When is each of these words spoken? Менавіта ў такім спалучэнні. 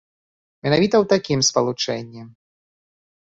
Менавіта 0.67 0.95
ў 0.99 1.05
такім 1.13 1.39
спалучэнні. 1.49 2.21